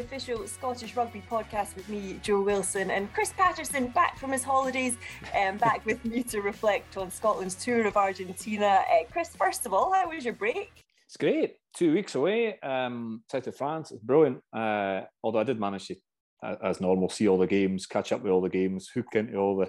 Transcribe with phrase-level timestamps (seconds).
[0.00, 4.96] official Scottish Rugby podcast with me, Jo Wilson, and Chris Paterson back from his holidays,
[5.38, 8.82] um, back with me to reflect on Scotland's tour of Argentina.
[8.90, 10.84] Uh, Chris, first of all, how was your break?
[11.06, 11.56] It's great.
[11.76, 13.92] Two weeks away, um, south of France.
[13.92, 14.40] It's brilliant.
[14.52, 15.96] Uh, although I did manage to,
[16.64, 19.56] as normal, see all the games, catch up with all the games, hook into all
[19.56, 19.68] the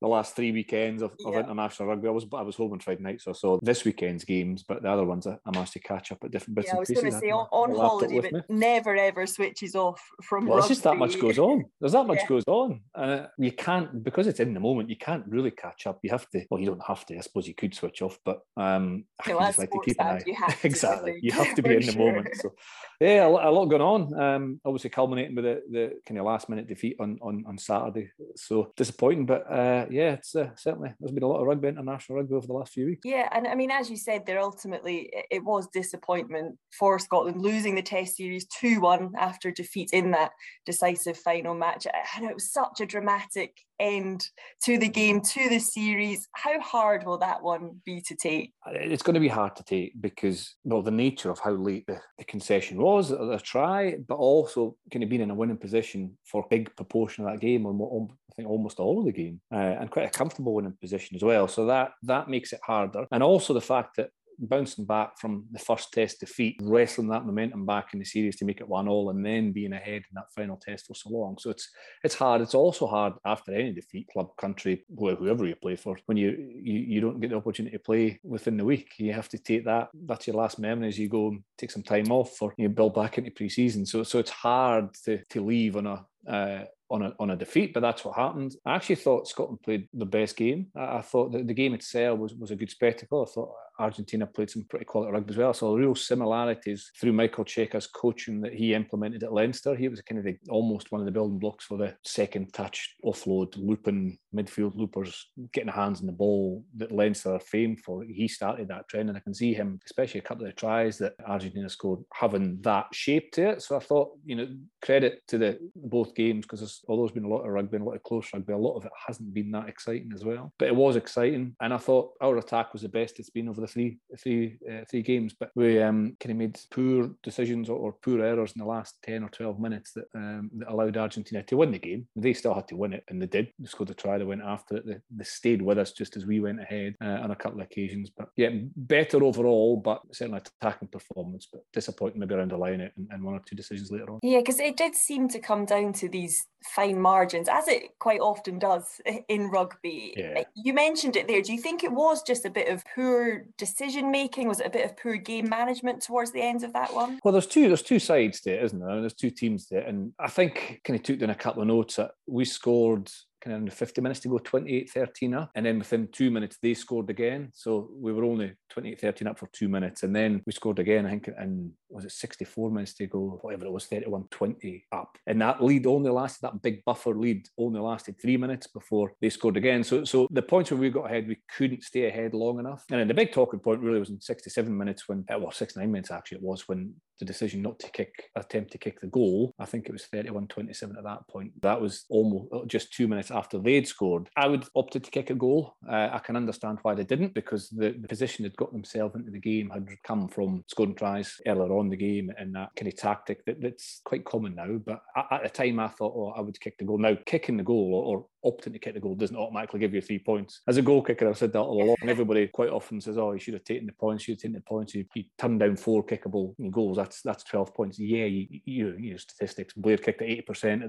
[0.00, 2.08] the last three weekends of, of international rugby.
[2.08, 4.82] I was I was home on Friday night, so I saw this weekend's games, but
[4.82, 6.68] the other ones I, I managed to catch up at different bits.
[6.68, 8.40] Yeah, I was going to say on, on holiday, but me.
[8.48, 10.46] never ever switches off from.
[10.46, 10.66] Well, rugby.
[10.66, 11.64] it's just that much goes on.
[11.80, 12.28] There's that much yeah.
[12.28, 14.88] goes on, and uh, you can't because it's in the moment.
[14.88, 15.98] You can't really catch up.
[16.02, 16.44] You have to.
[16.50, 17.16] Well, you don't have to.
[17.16, 20.06] I suppose you could switch off, but um, no, I just like to keep an
[20.06, 20.22] eye.
[20.24, 22.12] You exactly, you have to be in the sure.
[22.12, 22.28] moment.
[22.36, 22.54] So,
[23.00, 24.20] yeah, a, a lot going on.
[24.20, 28.10] Um, obviously culminating with the, the kind of last minute defeat on on on Saturday.
[28.36, 30.34] So disappointing, but uh, yeah, it's.
[30.34, 33.02] Uh, certainly there's been a lot of rugby, international rugby over the last few weeks.
[33.04, 37.74] Yeah, and I mean, as you said, there ultimately it was disappointment for Scotland losing
[37.74, 40.32] the Test series two one after defeat in that
[40.66, 41.86] decisive final match.
[42.16, 44.26] And it was such a dramatic end
[44.64, 46.28] to the game, to the series.
[46.32, 48.52] How hard will that one be to take?
[48.66, 52.00] It's going to be hard to take because, well, the nature of how late the,
[52.18, 56.42] the concession was, a try, but also kind of being in a winning position for
[56.42, 59.56] a big proportion of that game, or I think almost all of the game, uh,
[59.56, 61.48] and quite a comfortable winning position as well.
[61.48, 65.58] So that that makes it harder, and also the fact that bouncing back from the
[65.58, 69.10] first test defeat, wrestling that momentum back in the series to make it one all,
[69.10, 71.36] and then being ahead in that final test for so long.
[71.38, 71.68] So it's
[72.04, 72.40] it's hard.
[72.40, 76.30] It's also hard after any defeat, club, country, whoever you play for, when you
[76.62, 78.92] you, you don't get the opportunity to play within the week.
[78.98, 79.88] You have to take that.
[80.06, 82.94] That's your last memory as you go and take some time off or you build
[82.94, 83.86] back into pre-season.
[83.86, 87.74] So so it's hard to to leave on a uh, on a, on a defeat,
[87.74, 88.54] but that's what happened.
[88.64, 90.68] I actually thought Scotland played the best game.
[90.76, 93.26] I, I thought that the game itself was, was a good spectacle.
[93.28, 95.54] I thought Argentina played some pretty quality rugby as well.
[95.54, 99.76] So real similarities through Michael Cheika's coaching that he implemented at Leinster.
[99.76, 102.96] He was kind of the, almost one of the building blocks for the second touch
[103.04, 108.02] offload, looping midfield loopers, getting hands on the ball that Leinster are famed for.
[108.02, 110.98] He started that trend, and I can see him, especially a couple of the tries
[110.98, 113.62] that Argentina scored, having that shape to it.
[113.62, 114.48] So I thought, you know,
[114.82, 117.94] credit to the both games because although there's been a lot of rugby, a lot
[117.94, 120.52] of close rugby, a lot of it hasn't been that exciting as well.
[120.58, 123.60] But it was exciting, and I thought our attack was the best it's been over
[123.60, 125.34] the three three uh, three games.
[125.38, 128.98] But we um, kind of made poor decisions or, or, poor errors in the last
[129.02, 132.06] ten or twelve minutes that um, that allowed Argentina to win the game.
[132.16, 133.48] They still had to win it, and they did.
[133.58, 134.18] They scored a try.
[134.18, 134.86] They went after it.
[134.86, 137.66] They, they stayed with us just as we went ahead uh, on a couple of
[137.66, 138.10] occasions.
[138.10, 141.48] But yeah, better overall, but certainly attacking performance.
[141.52, 144.20] But disappointing maybe around the line it and, and one or two decisions later on.
[144.22, 148.20] Yeah, because it did seem to come down to these fine margins, as it quite
[148.20, 150.14] often does in rugby.
[150.16, 150.44] Yeah.
[150.54, 151.42] You mentioned it there.
[151.42, 154.48] Do you think it was just a bit of poor decision making?
[154.48, 157.20] Was it a bit of poor game management towards the end of that one?
[157.24, 157.68] Well, there's two.
[157.68, 159.00] There's two sides to it, isn't there?
[159.00, 161.96] There's two teams there, and I think kind of took down a couple of notes
[161.96, 163.10] that we scored
[163.40, 165.50] kind of the 50 minutes to go 28 13 up.
[165.54, 167.50] And then within two minutes, they scored again.
[167.54, 170.02] So we were only 28 13 up for two minutes.
[170.02, 173.66] And then we scored again, I think, and was it 64 minutes to go, whatever
[173.66, 175.16] it was, 31 20 up.
[175.26, 179.30] And that lead only lasted, that big buffer lead only lasted three minutes before they
[179.30, 179.82] scored again.
[179.84, 182.84] So, so the points where we got ahead, we couldn't stay ahead long enough.
[182.90, 185.90] And then the big talking point really was in 67 minutes when, uh, well, 69
[185.90, 189.52] minutes actually it was when the decision not to kick, attempt to kick the goal.
[189.58, 191.52] I think it was 31 27 at that point.
[191.62, 194.28] That was almost uh, just two minutes after they'd scored.
[194.36, 195.76] I would opted to kick a goal.
[195.88, 199.30] Uh, I can understand why they didn't because the, the position they'd got themselves into
[199.30, 202.96] the game had come from scoring tries earlier on the game and that kind of
[202.96, 204.78] tactic that, that's quite common now.
[204.84, 206.98] But at, the time, I thought, oh, I would kick the goal.
[206.98, 210.00] Now, kicking the goal or, or opting to kick the goal doesn't automatically give you
[210.00, 210.60] three points.
[210.68, 211.96] As a goal kicker, I've said that all along.
[212.06, 214.26] Everybody quite often says, "Oh, you should have taken the points.
[214.26, 214.94] You should have taken the points.
[214.94, 216.96] You, you turned down four kickable goals.
[216.96, 217.98] That's that's twelve points.
[217.98, 219.74] Yeah, you, you, you know, statistics.
[219.74, 220.84] Blair kicked at eighty percent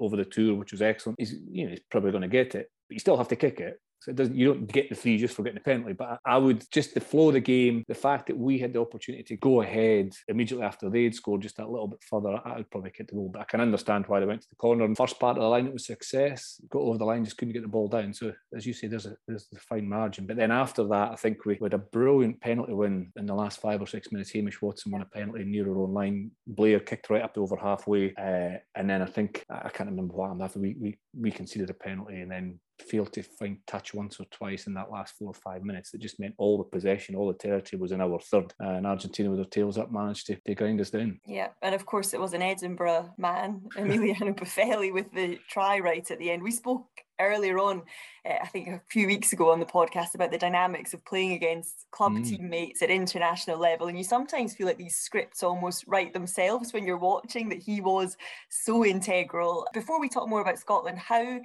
[0.00, 1.18] over the tour, which was excellent.
[1.18, 3.60] He's you know he's probably going to get it, but you still have to kick
[3.60, 3.80] it.
[4.02, 5.92] So it doesn't you don't get the three just for getting the penalty.
[5.92, 8.80] But I would just the flow of the game, the fact that we had the
[8.80, 12.70] opportunity to go ahead immediately after they'd scored just a little bit further, I would
[12.70, 13.30] probably kick the goal.
[13.32, 14.84] But I can understand why they went to the corner.
[14.84, 16.60] And first part of the line it was success.
[16.68, 18.12] Got over the line, just couldn't get the ball down.
[18.12, 20.26] So as you say, there's a there's a fine margin.
[20.26, 23.60] But then after that, I think we, had a brilliant penalty win in the last
[23.60, 24.32] five or six minutes.
[24.32, 26.32] Hamish Watson won a penalty near our own line.
[26.48, 28.12] Blair kicked right up to over halfway.
[28.16, 31.70] Uh, and then I think I can't remember what happened after we, we we conceded
[31.70, 35.28] a penalty and then failed to find touch once or twice in that last four
[35.28, 35.90] or five minutes.
[35.90, 38.52] That just meant all the possession, all the territory was in our third.
[38.62, 41.20] Uh, and Argentina, with their tails up, managed to, to grind us down.
[41.26, 46.08] Yeah, and of course, it was an Edinburgh man, Emiliano Boffelli, with the try right
[46.10, 46.42] at the end.
[46.42, 46.86] We spoke
[47.22, 47.82] earlier on,
[48.28, 51.32] uh, I think a few weeks ago on the podcast about the dynamics of playing
[51.32, 52.28] against club mm.
[52.28, 53.88] teammates at international level.
[53.88, 57.80] And you sometimes feel like these scripts almost write themselves when you're watching that he
[57.80, 58.16] was
[58.48, 59.66] so integral.
[59.72, 61.40] Before we talk more about Scotland, how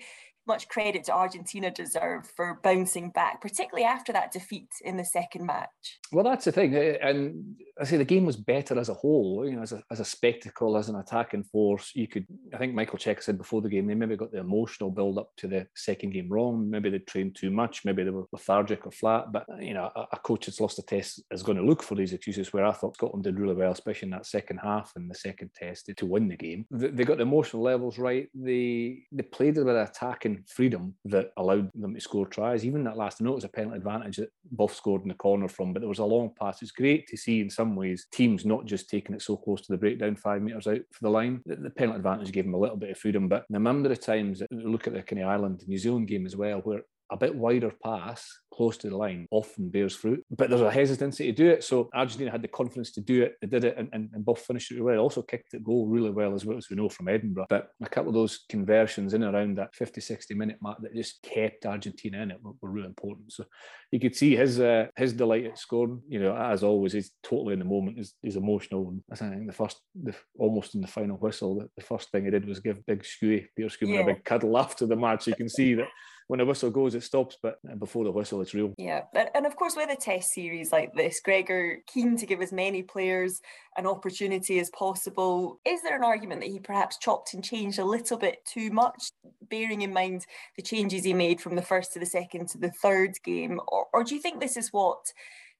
[0.47, 5.45] much credit to Argentina deserve for bouncing back, particularly after that defeat in the second
[5.45, 5.99] match.
[6.11, 9.45] Well, that's the thing, eh, and I say the game was better as a whole.
[9.45, 12.25] You know, as a, as a spectacle, as an attacking force, you could.
[12.53, 15.31] I think Michael Cheika said before the game they maybe got the emotional build up
[15.37, 16.69] to the second game wrong.
[16.69, 17.85] Maybe they trained too much.
[17.85, 19.31] Maybe they were lethargic or flat.
[19.31, 21.95] But you know, a, a coach that's lost a test is going to look for
[21.95, 22.53] these excuses.
[22.53, 25.51] Where I thought Scotland did really well, especially in that second half and the second
[25.53, 26.65] test to win the game.
[26.71, 28.27] They, they got the emotional levels right.
[28.33, 32.65] They they played with attacking freedom that allowed them to score tries.
[32.65, 35.73] Even that last, it was a penalty advantage that Boff scored in the corner from,
[35.73, 36.61] but there was a long pass.
[36.61, 39.71] It's great to see in some ways teams not just taking it so close to
[39.71, 41.41] the breakdown five metres out for the line.
[41.45, 43.99] The, the penalty advantage gave them a little bit of freedom, but the number of
[43.99, 46.81] times that look at the kind of Ireland New Zealand game as well, where
[47.11, 48.27] a bit wider pass
[48.57, 50.25] close to the line often bears fruit.
[50.35, 51.63] But there's a hesitancy to do it.
[51.63, 53.35] So Argentina had the confidence to do it.
[53.39, 54.97] They did it and, and, and Boff finished it well.
[54.97, 57.45] Also kicked it goal really well as well as we know from Edinburgh.
[57.49, 60.95] But a couple of those conversions in and around that 50, 60 minute mark that
[60.95, 63.31] just kept Argentina in it were, were really important.
[63.31, 63.45] So
[63.91, 66.01] you could see his uh, his delight at scoring.
[66.09, 67.97] You know, as always, he's totally in the moment.
[67.97, 68.89] He's, he's emotional.
[68.89, 72.25] And I think the first, the, almost in the final whistle, the, the first thing
[72.25, 74.01] he did was give Big Skewy, Peter Skewy, yeah.
[74.01, 75.27] a big cuddle after the match.
[75.27, 75.87] You can see that
[76.27, 78.73] when the whistle goes, it stops, but uh, before the whistle, it's real.
[78.77, 82.51] Yeah, and of course, with a test series like this, Gregor keen to give as
[82.51, 83.41] many players
[83.77, 85.59] an opportunity as possible.
[85.65, 89.11] Is there an argument that he perhaps chopped and changed a little bit too much,
[89.49, 90.25] bearing in mind
[90.57, 93.87] the changes he made from the first to the second to the third game, or,
[93.93, 95.13] or do you think this is what?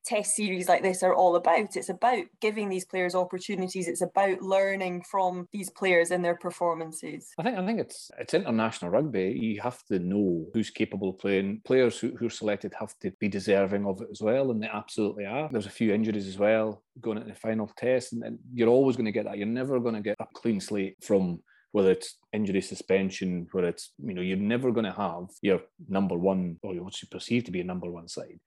[0.08, 1.76] Test series like this are all about.
[1.76, 3.88] It's about giving these players opportunities.
[3.88, 7.34] It's about learning from these players and their performances.
[7.38, 9.38] I think I think it's it's international rugby.
[9.38, 11.62] You have to know who's capable of playing.
[11.66, 14.70] Players who, who are selected have to be deserving of it as well, and they
[14.70, 15.50] absolutely are.
[15.52, 18.96] There's a few injuries as well going into the final test, and, and you're always
[18.96, 19.38] going to get that.
[19.38, 21.42] You're never going to get a clean slate from
[21.74, 25.60] whether it's injury suspension, whether it's, you know, you're never going to have your
[25.90, 28.40] number one or what you perceive to be a number one side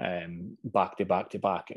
[0.00, 1.68] um, back to back to back.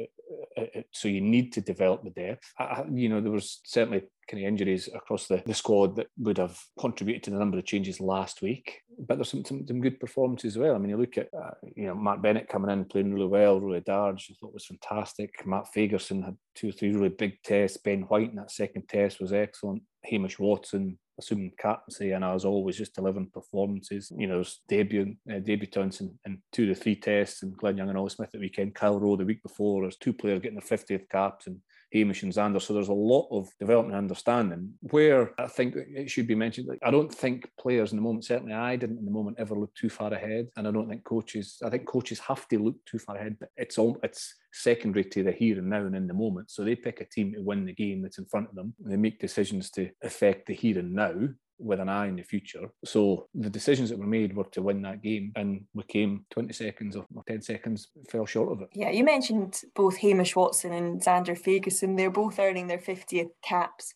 [0.91, 2.53] So you need to develop the depth.
[2.57, 6.37] I, you know, there was certainly kind of injuries across the, the squad that would
[6.37, 8.81] have contributed to the number of changes last week.
[8.97, 10.75] But there's some, some, some good performances as well.
[10.75, 13.59] I mean, you look at, uh, you know, Matt Bennett coming in playing really well,
[13.59, 15.45] Rory Darge, I thought was fantastic.
[15.45, 17.77] Matt Fagerson had two or three really big tests.
[17.77, 19.83] Ben White in that second test was excellent.
[20.05, 24.11] Hamish Watson assuming captaincy, and as always, just delivering performances.
[24.15, 27.89] You know, there's debut uh, debutants in, in two to three tests, and Glen Young
[27.89, 28.75] and Ollie Smith the weekend.
[28.75, 29.81] Kyle Rowe the week before.
[29.81, 31.59] There's two players getting their 50th caps, and
[31.93, 32.61] Hamish and Zander.
[32.61, 34.73] So there's a lot of development and understanding.
[34.81, 38.25] Where I think it should be mentioned, like I don't think players in the moment,
[38.25, 41.03] certainly I didn't in the moment ever look too far ahead, and I don't think
[41.03, 41.59] coaches.
[41.63, 45.23] I think coaches have to look too far ahead, but it's all it's secondary to
[45.23, 46.51] the here and now and in the moment.
[46.51, 48.73] So they pick a team to win the game that's in front of them.
[48.79, 51.13] They make decisions to affect the here and now
[51.59, 52.69] with an eye in the future.
[52.85, 56.53] So the decisions that were made were to win that game, and we came 20
[56.53, 58.69] seconds or 10 seconds, fell short of it.
[58.73, 61.97] Yeah, you mentioned both Hamish Watson and Zander Fagerson.
[61.97, 63.93] They're both earning their 50th caps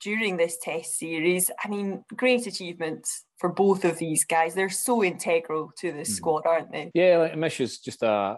[0.00, 1.50] during this test series.
[1.62, 4.54] I mean, great achievements for both of these guys.
[4.54, 6.16] They're so integral to this mm.
[6.16, 6.90] squad, aren't they?
[6.92, 8.36] Yeah, like Mish is just a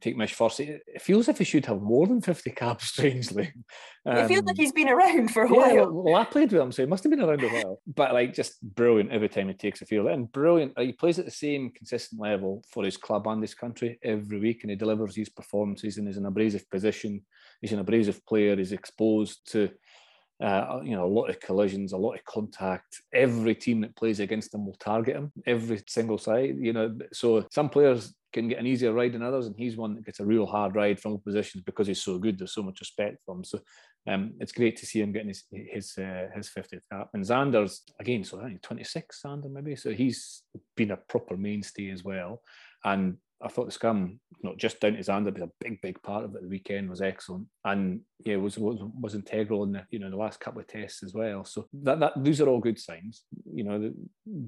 [0.00, 0.60] take Mish first.
[0.60, 3.52] It feels if he should have more than 50 caps, strangely.
[4.06, 5.92] Um, it feels like um, he's been around for a yeah, while.
[5.92, 7.80] Well, I played with him, so he must have been around a while.
[7.86, 10.06] But like just brilliant every time he takes a field.
[10.06, 10.78] And brilliant.
[10.78, 14.60] He plays at the same consistent level for his club and his country every week,
[14.62, 17.22] and he delivers these performances and he's in a abrasive position.
[17.60, 19.70] He's an abrasive player, he's exposed to
[20.40, 23.02] uh, you know, a lot of collisions, a lot of contact.
[23.12, 26.56] Every team that plays against him will target him, every single side.
[26.58, 29.94] You know, so some players can get an easier ride than others, and he's one
[29.94, 32.38] that gets a real hard ride from positions because he's so good.
[32.38, 33.42] There's so much respect for him.
[33.42, 33.60] So
[34.06, 37.08] um, it's great to see him getting his his uh, his 50th cap.
[37.14, 39.74] And Zander's again, so I think 26, Zander maybe.
[39.76, 40.42] So he's
[40.76, 42.42] been a proper mainstay as well.
[42.84, 46.24] And I thought the scrum, not just down to Zander, but a big, big part
[46.24, 46.42] of it.
[46.42, 50.16] The weekend was excellent, and yeah, was was, was integral in the you know the
[50.16, 51.44] last couple of tests as well.
[51.44, 53.24] So that that these are all good signs.
[53.52, 53.92] You know,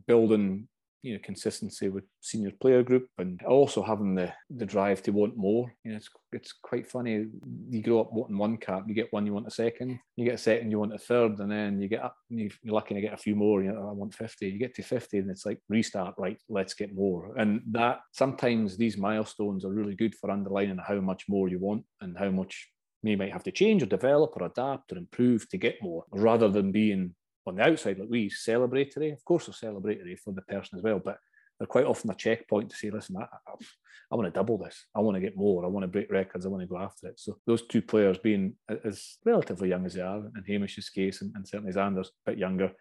[0.07, 0.69] building
[1.03, 5.37] you know consistency with senior player group and also having the the drive to want
[5.37, 5.73] more.
[5.85, 7.27] You know, it's it's quite funny.
[7.71, 10.35] You grow up wanting one cap, you get one, you want a second, you get
[10.35, 13.15] a second, you want a third, and then you get up, you're lucky to get
[13.15, 13.63] a few more.
[13.63, 14.49] You know, I want fifty.
[14.49, 16.15] You get to fifty, and it's like restart.
[16.19, 17.33] Right, let's get more.
[17.37, 21.85] And that sometimes these milestones are really good for underlining how much more you want
[22.01, 22.69] and how much
[23.03, 26.51] you might have to change or develop or adapt or improve to get more, rather
[26.51, 27.15] than being
[27.51, 29.13] on the outside like we celebratory.
[29.13, 31.19] Of course, they're celebratory for the person as well, but
[31.59, 33.53] they're quite often a checkpoint to say, listen, I, I,
[34.11, 34.87] I, want to double this.
[34.97, 35.65] I want to get more.
[35.65, 36.47] I want to break records.
[36.47, 37.21] I want to go after it.
[37.21, 38.55] So those two players being
[38.85, 42.39] as relatively young as they are, in Hamish's case, and, and certainly Zander's a bit
[42.39, 42.73] younger,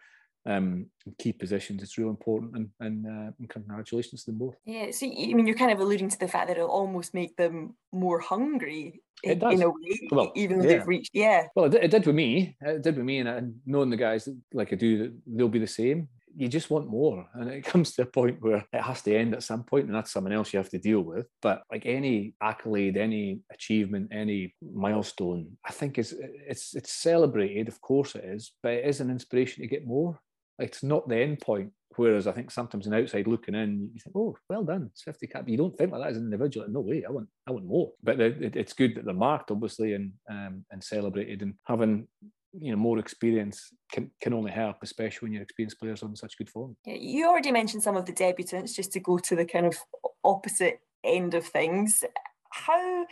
[0.46, 0.86] um,
[1.18, 1.82] key positions.
[1.82, 4.56] It's real important, and and, uh, and, congratulations to them both.
[4.64, 7.36] Yeah, so I mean, you're kind of alluding to the fact that it'll almost make
[7.36, 9.00] them more hungry.
[9.22, 9.54] It does.
[9.54, 10.78] In a way, well, even though yeah.
[10.78, 11.46] they've reached, yeah.
[11.54, 12.56] Well, it, it, did with me.
[12.62, 15.66] It did with me, and, and knowing the guys like I do, they'll be the
[15.66, 16.08] same.
[16.34, 19.34] You just want more, and it comes to a point where it has to end
[19.34, 21.26] at some point, and that's someone else you have to deal with.
[21.42, 27.68] But like any accolade, any achievement, any milestone, I think is it's it's celebrated.
[27.68, 30.18] Of course, it is, but it is an inspiration to get more
[30.60, 31.72] it's not the end point.
[31.96, 35.26] Whereas I think sometimes an outside looking in, you think, "Oh, well done, it's 50
[35.26, 36.66] cap." You don't think like that as an individual.
[36.68, 37.90] No way, I want, I want more.
[38.02, 42.06] But it, it's good that they're marked, obviously, and um, and celebrated, and having
[42.52, 46.38] you know more experience can, can only help, especially when you're experienced players on such
[46.38, 46.76] good form.
[46.84, 49.76] You already mentioned some of the debutants, just to go to the kind of
[50.24, 52.04] opposite end of things.
[52.50, 53.06] How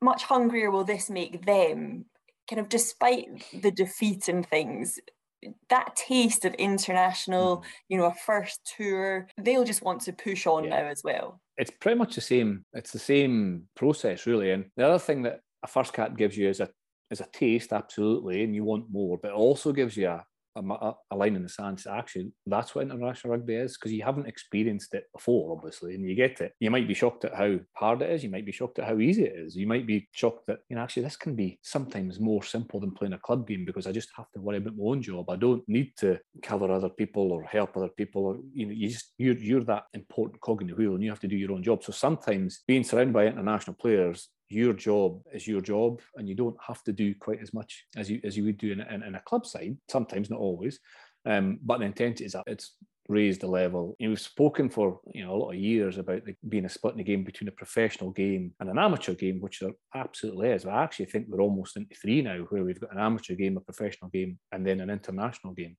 [0.00, 2.06] much hungrier will this make them?
[2.48, 4.98] Kind of despite the defeat and things,
[5.68, 7.64] that taste of international, mm.
[7.88, 10.70] you know, a first tour, they'll just want to push on yeah.
[10.70, 11.40] now as well.
[11.56, 12.64] It's pretty much the same.
[12.72, 14.50] It's the same process, really.
[14.52, 16.68] And the other thing that a first cap gives you is a
[17.10, 20.24] is a taste, absolutely, and you want more, but it also gives you a,
[20.56, 24.26] a, a, line in the sand actually that's what international rugby is because you haven't
[24.26, 26.54] experienced it before, obviously, and you get it.
[26.60, 28.22] You might be shocked at how hard it is.
[28.22, 29.56] You might be shocked at how easy it is.
[29.56, 32.92] You might be shocked that you know actually this can be sometimes more simple than
[32.92, 35.30] playing a club game because I just have to worry about my own job.
[35.30, 38.26] I don't need to cover other people or help other people.
[38.26, 41.10] Or you know, you just you're you're that important cog in the wheel, and you
[41.10, 41.82] have to do your own job.
[41.82, 46.56] So sometimes being surrounded by international players your job is your job and you don't
[46.66, 49.14] have to do quite as much as you as you would do in, in, in
[49.14, 50.78] a club side sometimes not always
[51.24, 52.74] um, but the intent is that it's
[53.08, 53.96] raised the level.
[53.98, 56.68] You know, we've spoken for you know a lot of years about the, being a
[56.68, 60.48] split in the game between a professional game and an amateur game which there absolutely
[60.48, 63.34] is but i actually think we're almost into three now where we've got an amateur
[63.34, 65.76] game a professional game and then an international game.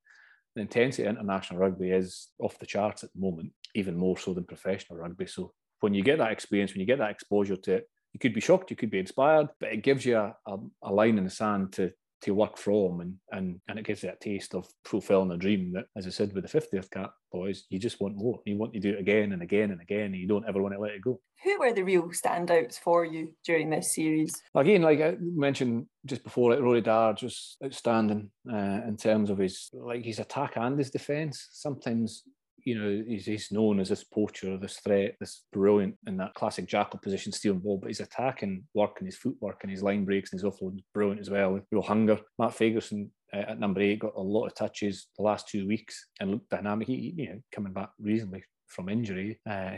[0.56, 4.34] The intensity of international rugby is off the charts at the moment even more so
[4.34, 5.26] than professional rugby.
[5.26, 8.34] So when you get that experience when you get that exposure to it you could
[8.34, 11.24] be shocked, you could be inspired, but it gives you a, a, a line in
[11.24, 11.92] the sand to
[12.24, 15.74] to work from and and and it gives you a taste of fulfilling a dream
[15.74, 18.40] that as I said with the 50th cap boys you just want more.
[18.46, 20.74] You want to do it again and again and again and you don't ever want
[20.74, 21.20] to let it go.
[21.44, 24.42] Who were the real standouts for you during this series?
[24.56, 29.38] Again like I mentioned just before it Rory Darge was outstanding uh, in terms of
[29.40, 31.50] his like his attack and his defence.
[31.52, 32.24] Sometimes
[32.66, 36.66] you know, he's, he's known as this poacher, this threat, this brilliant in that classic
[36.66, 40.32] jackal position, stealing ball, but his attacking work and his footwork and his line breaks
[40.32, 41.54] and his offload is brilliant as well.
[41.54, 42.20] With real hunger.
[42.40, 46.08] Matt Fagerson uh, at number eight got a lot of touches the last two weeks
[46.20, 46.88] and looked dynamic.
[46.88, 49.72] He, you know, coming back reasonably from injury, uh,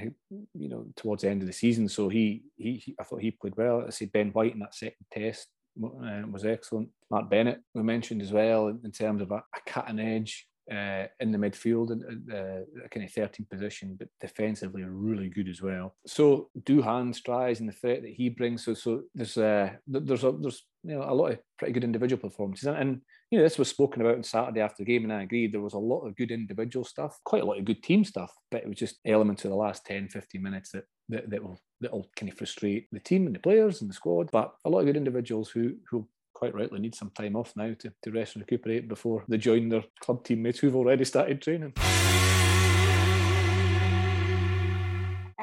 [0.54, 1.90] you know, towards the end of the season.
[1.90, 3.84] So he, he, he I thought he played well.
[3.86, 5.48] I see Ben White in that second test
[5.84, 6.90] uh, was excellent.
[7.12, 11.32] Mark Bennett we mentioned as well in, terms of a, a cutting edge uh, in
[11.32, 15.96] the midfield uh, kind of 13 position, but defensively really good as well.
[16.08, 18.66] So Duhan's tries and the threat that he brings.
[18.66, 22.22] So so there's uh, there's a, there's you know a lot of pretty good individual
[22.22, 25.14] performances, and, and you know this was spoken about on Saturday after the game, and
[25.14, 27.84] I agreed there was a lot of good individual stuff, quite a lot of good
[27.84, 31.30] team stuff, but it was just elements of the last 10, 15 minutes that that,
[31.30, 34.30] that will that will kind of frustrate the team and the players and the squad.
[34.32, 37.74] But a lot of good individuals who who quite rightly need some time off now
[37.80, 41.74] to, to rest and recuperate before they join their club teammates who've already started training.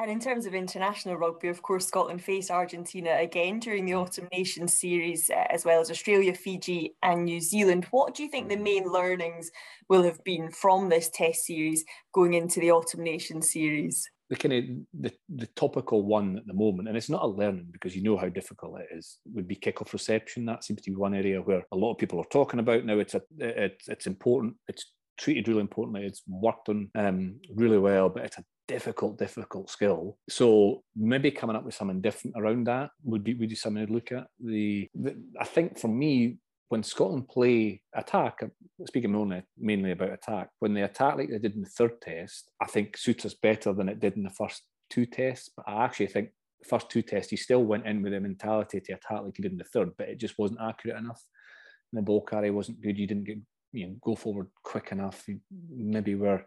[0.02, 4.26] And in terms of international rugby, of course, Scotland face Argentina again during the Autumn
[4.32, 7.86] Nations series, uh, as well as Australia, Fiji, and New Zealand.
[7.92, 9.52] What do you think the main learnings
[9.88, 14.10] will have been from this Test series going into the Autumn Nations series?
[14.32, 14.64] The kind of
[14.98, 18.16] the, the topical one at the moment, and it's not a learning because you know
[18.16, 20.46] how difficult it is, would be kickoff reception.
[20.46, 22.98] That seems to be one area where a lot of people are talking about now.
[22.98, 24.54] It's a it's it's important.
[24.68, 24.86] It's
[25.18, 26.06] treated really importantly.
[26.06, 30.16] It's worked on um, really well, but it's a difficult, difficult skill.
[30.30, 33.90] So maybe coming up with something different around that would be would be something I'd
[33.90, 34.28] look at.
[34.42, 36.38] The, the I think for me,
[36.72, 38.40] when Scotland play attack,
[38.86, 42.50] speaking mainly, mainly about attack, when they attack like they did in the third test,
[42.62, 45.50] I think suits us better than it did in the first two tests.
[45.54, 46.30] But I actually think
[46.62, 49.42] the first two tests, he still went in with a mentality to attack like he
[49.42, 51.22] did in the third, but it just wasn't accurate enough.
[51.92, 52.96] And the ball carry wasn't good.
[52.96, 53.36] You didn't get
[53.72, 55.28] you know go forward quick enough.
[55.28, 56.42] You maybe were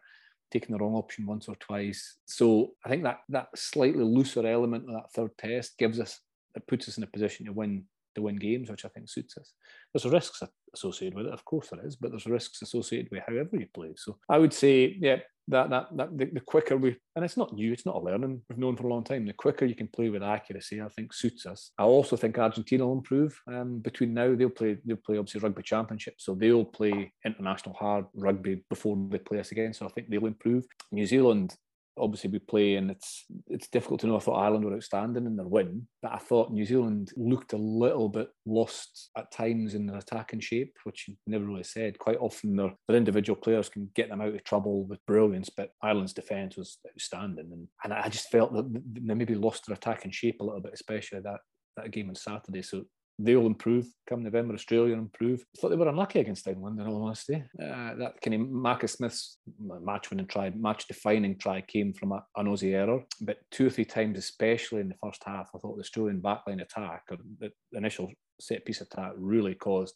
[0.49, 2.17] taking the wrong option once or twice.
[2.25, 6.19] So I think that that slightly looser element of that third test gives us
[6.55, 7.83] it puts us in a position to win
[8.15, 9.53] to win games, which I think suits us.
[9.93, 10.41] There's risks
[10.73, 13.93] associated with it, of course there is, but there's risks associated with however you play.
[13.95, 15.17] So I would say, yeah,
[15.47, 18.41] that that that the, the, quicker we and it's not new, it's not a learning
[18.49, 19.25] we've known for a long time.
[19.25, 21.71] The quicker you can play with accuracy, I think suits us.
[21.77, 23.39] I also think Argentina will improve.
[23.47, 28.05] Um, between now, they'll play they'll play obviously rugby championship, so they'll play international hard
[28.15, 29.73] rugby before they play us again.
[29.73, 30.65] So I think they'll improve.
[30.91, 31.55] New Zealand,
[31.97, 34.17] obviously we play and it's it's difficult to know.
[34.17, 37.57] I thought Ireland were outstanding in their win, but I thought New Zealand looked a
[37.57, 41.99] little bit lost at times in their attacking shape, which you never really said.
[41.99, 45.71] Quite often their, their individual players can get them out of trouble with brilliance, but
[45.81, 47.49] Ireland's defence was outstanding.
[47.51, 50.73] And, and I just felt that they maybe lost their attacking shape a little bit,
[50.73, 51.39] especially that
[51.77, 52.61] that game on Saturday.
[52.61, 52.85] So
[53.17, 54.53] they'll improve come November.
[54.53, 55.43] Australia improve.
[55.55, 57.43] I thought they were unlucky against England, in all honesty.
[57.61, 62.23] Uh, that kind of Marcus Smith's match winning try, match defining try came from a,
[62.35, 63.01] an Aussie error.
[63.21, 66.61] But two or three times, especially in the first half, I thought the Australian backline
[66.61, 69.95] attack or the initial set piece attack really caused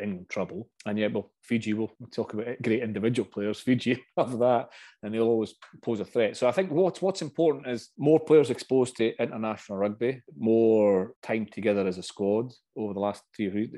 [0.00, 0.68] England trouble.
[0.84, 3.60] And yeah, well, Fiji will talk about it, great individual players.
[3.60, 4.68] Fiji have that,
[5.02, 6.36] and they'll always pose a threat.
[6.36, 11.46] So I think what's what's important is more players exposed to international rugby, more time
[11.46, 13.70] together as a squad over the last three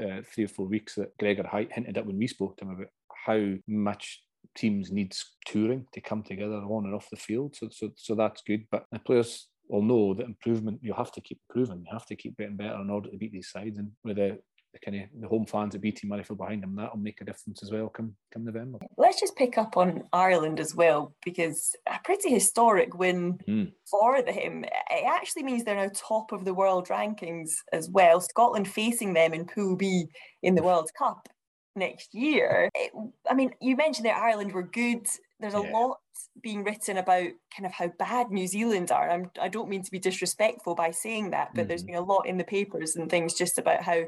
[0.00, 2.88] uh, three or four weeks that Gregor hinted at when we spoke to him about
[3.26, 4.22] how much
[4.56, 7.54] teams needs touring to come together on and off the field.
[7.56, 8.66] So so so that's good.
[8.70, 11.84] But the players will know that improvement you have to keep improving.
[11.86, 13.78] You have to keep getting better in order to beat these sides.
[13.78, 14.38] And with the,
[14.72, 17.62] the kind of the home fans at BT Murrayfield behind them, that'll make a difference
[17.62, 18.78] as well come come November.
[18.96, 23.72] Let's just pick up on Ireland as well because a pretty historic win mm.
[23.90, 24.64] for them.
[24.64, 28.20] It actually means they're now top of the world rankings as well.
[28.20, 30.06] Scotland facing them in Pool B
[30.42, 31.28] in the World Cup
[31.76, 32.68] next year.
[32.74, 32.92] It,
[33.28, 35.06] I mean, you mentioned that Ireland were good.
[35.38, 35.72] There's a yeah.
[35.72, 35.98] lot
[36.42, 39.10] being written about kind of how bad New Zealand are.
[39.10, 41.68] I'm, I do not mean to be disrespectful by saying that, but mm-hmm.
[41.68, 44.02] there's been a lot in the papers and things just about how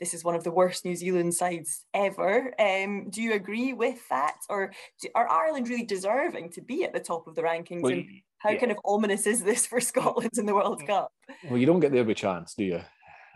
[0.00, 2.52] this is one of the worst New Zealand sides ever.
[2.58, 6.92] Um, do you agree with that, or do, are Ireland really deserving to be at
[6.92, 7.82] the top of the rankings?
[7.82, 8.06] Well, and
[8.38, 8.58] how yeah.
[8.58, 10.86] kind of ominous is this for Scotland in the World mm.
[10.86, 11.12] Cup?
[11.48, 12.80] Well, you don't get there by chance, do you?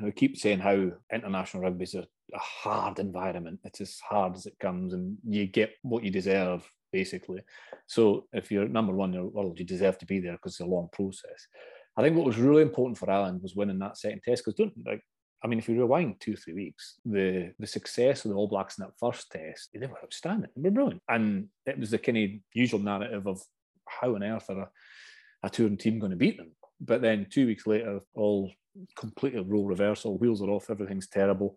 [0.02, 3.60] We keep saying how international rugby is a, a hard environment.
[3.64, 7.40] It's as hard as it comes, and you get what you deserve basically.
[7.86, 10.60] So if you're number one in the world, you deserve to be there because it's
[10.60, 11.46] a long process.
[11.96, 14.72] I think what was really important for Ireland was winning that second test because don't
[14.86, 15.02] like.
[15.42, 18.78] I mean, if you rewind two, three weeks, the the success of the All Blacks
[18.78, 20.50] in that first test, they were outstanding.
[20.54, 21.02] They were brilliant.
[21.08, 23.40] And it was the kind of usual narrative of
[23.86, 24.68] how on earth are a,
[25.44, 26.52] a touring team going to beat them?
[26.80, 28.52] But then two weeks later, all
[28.96, 31.56] completely role reversal, wheels are off, everything's terrible.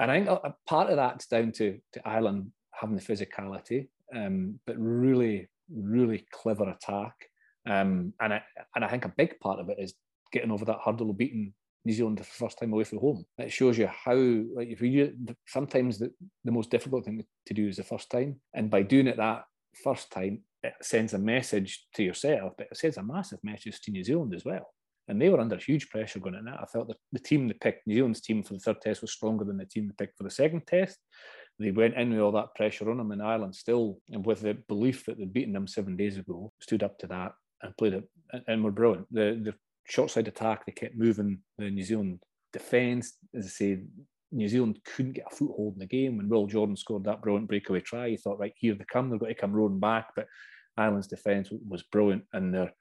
[0.00, 4.58] And I think a, part of that's down to, to Ireland having the physicality um,
[4.66, 7.14] but really, really clever attack.
[7.68, 8.42] Um, and I
[8.74, 9.94] and I think a big part of it is
[10.32, 11.52] getting over that hurdle of beating
[11.84, 13.24] New Zealand the first time away from home.
[13.38, 15.14] It shows you how, like, if you
[15.46, 16.12] sometimes the,
[16.44, 19.44] the most difficult thing to do is the first time, and by doing it that
[19.84, 23.90] first time, it sends a message to yourself, but it sends a massive message to
[23.90, 24.74] New Zealand as well.
[25.10, 26.60] And they were under huge pressure going in that.
[26.60, 29.44] I that the team they picked, New Zealand's team for the third test, was stronger
[29.44, 30.98] than the team they picked for the second test
[31.60, 34.54] they went in with all that pressure on them, and Ireland still, and with the
[34.66, 38.08] belief that they'd beaten them seven days ago, stood up to that and played it,
[38.48, 39.06] and were brilliant.
[39.12, 39.54] The the
[39.86, 42.20] short side attack, they kept moving the New Zealand
[42.52, 43.12] defence.
[43.34, 43.82] As I say,
[44.32, 46.16] New Zealand couldn't get a foothold in the game.
[46.16, 49.18] When Will Jordan scored that brilliant breakaway try, he thought, right, here they come, they're
[49.18, 50.12] going to come rolling back.
[50.16, 50.28] But
[50.78, 52.72] Ireland's defence was brilliant, and their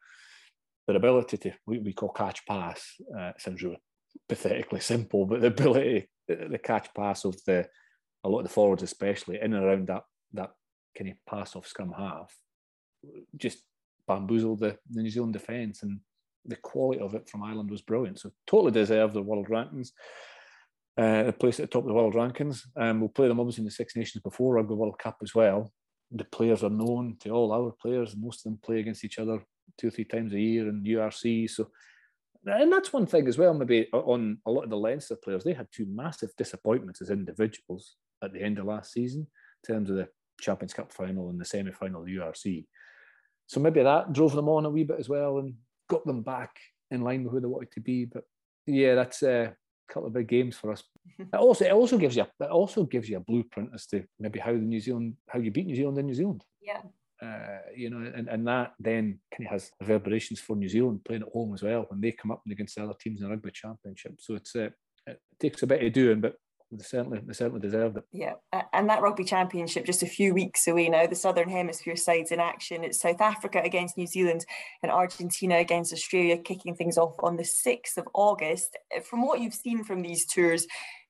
[0.92, 2.84] their ability to we, we call catch pass
[3.18, 3.80] uh, sounds really
[4.28, 7.68] pathetically simple, but the ability, the catch pass of the
[8.24, 10.52] a lot of the forwards, especially in and around that that
[10.98, 12.36] kind of pass off scrum half,
[13.38, 13.60] just
[14.08, 16.00] bamboozled the, the New Zealand defence, and
[16.46, 18.20] the quality of it from Ireland was brilliant.
[18.20, 19.90] So totally deserved the world rankings.
[20.98, 22.62] Uh, a place at the top of the world rankings.
[22.76, 25.72] Um, we'll play them obviously in the Six Nations before Rugby World Cup as well.
[26.12, 28.18] The players are known to all our players.
[28.18, 29.42] Most of them play against each other
[29.80, 31.50] two or three times a year in URC.
[31.50, 31.70] So,
[32.46, 33.54] and that's one thing as well.
[33.54, 37.96] Maybe on a lot of the Leinster players, they had two massive disappointments as individuals
[38.24, 39.28] at the end of last season
[39.68, 40.08] in terms of the
[40.40, 42.66] Champions Cup final and the semi final URC.
[43.48, 45.56] So maybe that drove them on a wee bit as well and
[45.90, 46.56] got them back
[46.92, 48.06] in line with who they wanted to be.
[48.06, 48.24] But
[48.68, 49.56] yeah, that's a
[49.90, 50.84] couple of big games for us.
[51.20, 54.40] it also it also gives you it also gives you a blueprint as to maybe
[54.40, 56.44] how the New Zealand how you beat New Zealand in New Zealand.
[56.62, 56.82] Yeah.
[57.22, 61.24] Uh, you know, and, and that then kind of has reverberations for New Zealand playing
[61.24, 64.14] at home as well when they come up against other teams in the rugby championship.
[64.20, 64.70] So it's uh,
[65.06, 66.36] it takes a bit of doing, but
[66.72, 68.04] they certainly they certainly deserved it.
[68.12, 68.36] Yeah,
[68.74, 71.08] and that rugby championship just a few weeks away now.
[71.08, 72.84] The Southern Hemisphere sides in action.
[72.84, 74.46] It's South Africa against New Zealand
[74.84, 78.78] and Argentina against Australia, kicking things off on the sixth of August.
[79.04, 80.68] From what you've seen from these tours,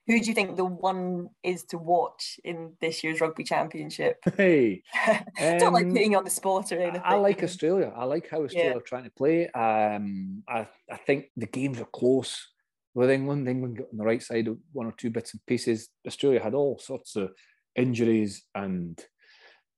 [0.10, 4.18] who do you think the one is to watch in this year's rugby championship?
[4.36, 4.82] Hey,
[5.38, 7.02] don't um, like putting on the spot or anything.
[7.04, 7.94] I like Australia.
[7.96, 8.78] I like how Australia yeah.
[8.78, 9.50] are trying to play.
[9.50, 12.48] Um, I, I think the games are close
[12.96, 13.48] with England.
[13.48, 15.90] England got on the right side of one or two bits and pieces.
[16.08, 17.32] Australia had all sorts of
[17.76, 19.00] injuries and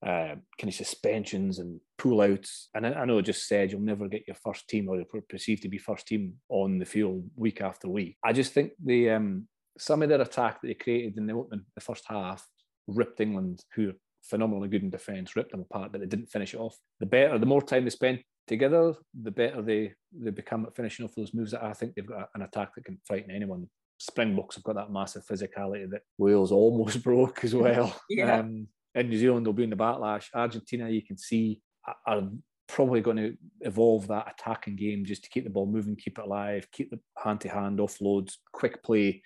[0.06, 2.70] uh, kind of suspensions and pull outs.
[2.74, 5.22] And I, I, know I just said you'll never get your first team or you're
[5.28, 8.17] perceived to be first team on the field week after week.
[8.24, 11.65] I just think the um, some of their attack that they created in the opening,
[11.75, 12.45] the first half,
[12.88, 16.53] ripped England, who are phenomenally good in defence, ripped them apart, but they didn't finish
[16.53, 16.77] it off.
[16.99, 21.05] The better, the more time they spend together, the better they they become at finishing
[21.05, 21.51] off those moves.
[21.51, 23.69] That I think they've got an attack that can frighten anyone.
[23.97, 27.95] Springboks have got that massive physicality that Wales almost broke as well.
[28.10, 28.39] yeah.
[28.39, 30.25] Um, in New Zealand, they'll be in the backlash.
[30.34, 31.62] Argentina, you can see,
[32.05, 32.23] are
[32.67, 36.25] probably going to evolve that attacking game just to keep the ball moving, keep it
[36.25, 39.21] alive, keep the hand to hand offloads, quick play,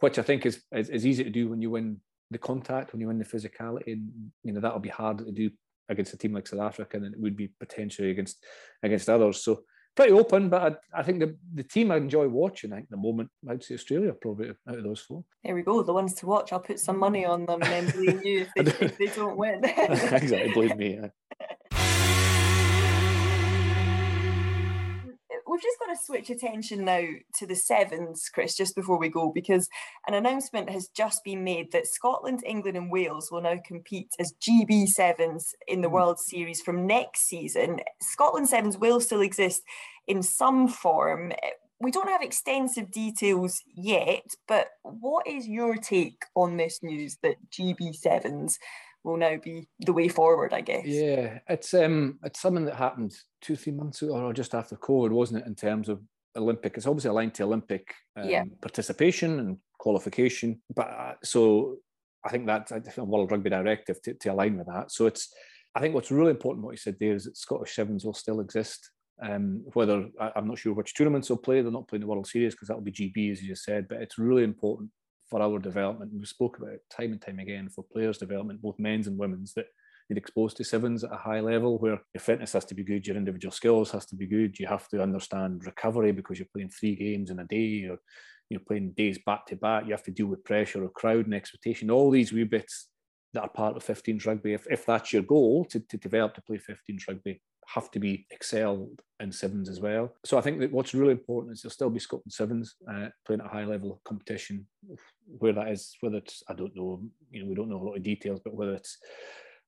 [0.00, 1.98] which I think is, is, is easy to do when you win
[2.30, 3.92] the contact, when you win the physicality.
[3.92, 5.50] And you know that'll be hard to do
[5.88, 8.44] against a team like South Africa than it would be potentially against
[8.82, 9.44] against others.
[9.44, 9.62] So
[9.96, 12.96] pretty open, but I, I think the, the team I enjoy watching I think the
[12.96, 15.24] moment I'd say Australia probably out of those four.
[15.44, 16.52] There we go, the ones to watch.
[16.52, 19.36] I'll put some money on them and then blame you if they, if they don't
[19.36, 19.64] win.
[19.64, 20.94] exactly, blame me.
[20.94, 21.08] Yeah.
[25.54, 27.04] We've just got to switch attention now
[27.38, 29.68] to the sevens, Chris, just before we go, because
[30.08, 34.34] an announcement has just been made that Scotland, England, and Wales will now compete as
[34.40, 35.94] GB sevens in the hmm.
[35.94, 37.78] World Series from next season.
[38.00, 39.62] Scotland sevens will still exist
[40.08, 41.32] in some form.
[41.78, 47.36] We don't have extensive details yet, but what is your take on this news that
[47.52, 48.58] GB sevens
[49.04, 50.86] will now be the way forward, I guess.
[50.86, 55.10] Yeah, it's um it's something that happened two, three months ago or just after COVID,
[55.10, 56.00] wasn't it, in terms of
[56.36, 56.76] Olympic?
[56.76, 58.44] It's obviously aligned to Olympic um, yeah.
[58.60, 60.62] participation and qualification.
[60.74, 61.76] But uh, so
[62.24, 64.90] I think that's a World Rugby Directive to, to align with that.
[64.90, 65.32] So it's
[65.74, 68.40] I think what's really important what you said there is that Scottish Sevens will still
[68.40, 68.90] exist.
[69.22, 72.26] Um, whether I, am not sure which tournaments they'll play, they're not playing the World
[72.26, 74.90] Series because that'll be GB as you just said, but it's really important
[75.34, 76.12] for our development.
[76.14, 79.66] We spoke about time and time again for players' development, both men's and women's, that
[80.08, 83.04] you're exposed to sevens at a high level where your fitness has to be good,
[83.04, 84.60] your individual skills has to be good.
[84.60, 87.98] You have to understand recovery because you're playing three games in a day or
[88.48, 89.86] you're playing days back to back.
[89.86, 91.90] You have to deal with pressure or crowd and expectation.
[91.90, 92.86] All these wee bits
[93.32, 94.54] that are part of 15s rugby.
[94.54, 98.26] If, if that's your goal to, to develop to play 15s rugby, have to be
[98.30, 100.14] excelled in sevens as well.
[100.24, 103.40] So I think that what's really important is there'll still be Scotland sevens uh, playing
[103.40, 104.66] at a high level of competition.
[105.38, 107.96] Where that is, whether it's I don't know, you know, we don't know a lot
[107.96, 108.98] of details, but whether it's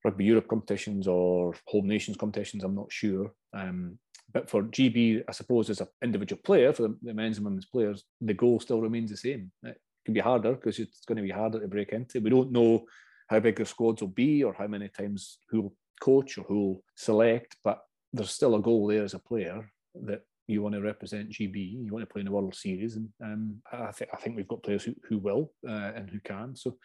[0.04, 3.32] Rugby Europe competitions or Home Nations competitions, I'm not sure.
[3.54, 3.98] Um,
[4.32, 7.66] but for GB, I suppose as an individual player, for the, the men's and women's
[7.66, 9.50] players, the goal still remains the same.
[9.62, 12.20] It can be harder because it's going to be harder to break into.
[12.20, 12.85] We don't know
[13.28, 16.54] how big the squads will be or how many times who will coach or who
[16.54, 17.82] will select, but
[18.12, 19.70] there's still a goal there as a player
[20.04, 23.09] that you want to represent GB, you want to play in the World Series, and
[23.22, 26.54] um, I, th- I think we've got players who, who will uh, and who can.
[26.54, 26.76] So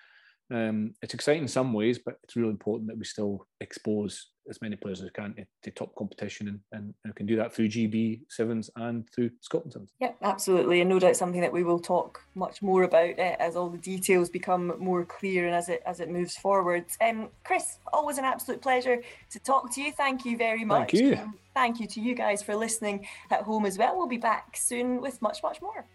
[0.51, 4.61] um, it's exciting in some ways, but it's really important that we still expose as
[4.61, 7.53] many players as we can to, to top competition and, and, and can do that
[7.53, 9.91] through GB sevens and through Scotland sevens.
[9.99, 13.55] Yeah, absolutely, and no doubt something that we will talk much more about uh, as
[13.55, 16.85] all the details become more clear and as it as it moves forward.
[16.99, 19.91] Um, Chris, always an absolute pleasure to talk to you.
[19.91, 20.91] Thank you very much.
[20.91, 21.15] Thank you.
[21.15, 23.95] Um, thank you to you guys for listening at home as well.
[23.95, 25.85] We'll be back soon with much much more.